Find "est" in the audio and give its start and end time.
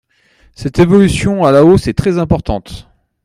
1.85-1.93